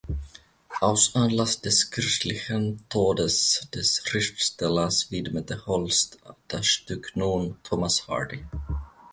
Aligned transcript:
Aus 0.79 1.13
Anlass 1.15 1.61
des 1.61 1.91
kürzlichen 1.91 2.83
Todes 2.89 3.67
des 3.71 4.01
Schriftstellers 4.03 5.11
widmete 5.11 5.67
Holst 5.67 6.17
das 6.47 6.65
Stück 6.65 7.11
nun 7.15 7.59
Thomas 7.61 8.07
Hardy. 8.07 8.43